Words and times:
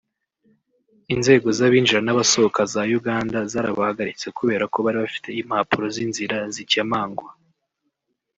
Inzego 1.13 1.47
z’abinjira 1.57 1.99
n’abasohoka 2.03 2.61
za 2.73 2.81
Uganda 2.99 3.39
zarabahagaritse 3.51 4.27
kubera 4.37 4.63
ko 4.73 4.77
bari 4.85 4.97
bafite 5.03 5.29
impapuro 5.41 5.85
z’inzira 5.95 6.37
zikemangwa 6.55 7.29